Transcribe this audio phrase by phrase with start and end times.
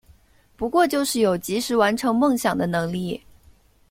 [0.57, 3.21] 不过就是有及时完成梦想的能力